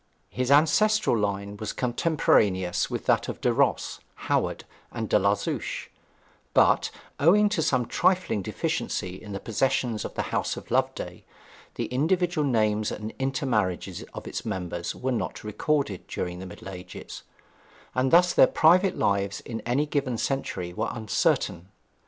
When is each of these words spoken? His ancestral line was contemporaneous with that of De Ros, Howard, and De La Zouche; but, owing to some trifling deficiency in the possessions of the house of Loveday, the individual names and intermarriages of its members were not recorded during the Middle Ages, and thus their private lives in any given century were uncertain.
His 0.31 0.49
ancestral 0.49 1.15
line 1.15 1.57
was 1.57 1.73
contemporaneous 1.73 2.89
with 2.89 3.05
that 3.05 3.27
of 3.29 3.39
De 3.39 3.53
Ros, 3.53 3.99
Howard, 4.15 4.63
and 4.91 5.07
De 5.07 5.19
La 5.19 5.35
Zouche; 5.35 5.91
but, 6.55 6.89
owing 7.19 7.49
to 7.49 7.61
some 7.61 7.85
trifling 7.85 8.41
deficiency 8.41 9.21
in 9.21 9.31
the 9.31 9.39
possessions 9.39 10.03
of 10.03 10.15
the 10.15 10.23
house 10.33 10.57
of 10.57 10.71
Loveday, 10.71 11.23
the 11.75 11.85
individual 11.93 12.47
names 12.47 12.91
and 12.91 13.13
intermarriages 13.19 14.01
of 14.15 14.25
its 14.25 14.43
members 14.43 14.95
were 14.95 15.11
not 15.11 15.43
recorded 15.43 16.07
during 16.07 16.39
the 16.39 16.47
Middle 16.47 16.69
Ages, 16.69 17.21
and 17.93 18.09
thus 18.09 18.33
their 18.33 18.47
private 18.47 18.97
lives 18.97 19.39
in 19.41 19.61
any 19.67 19.85
given 19.85 20.17
century 20.17 20.73
were 20.73 20.89
uncertain. 20.91 21.69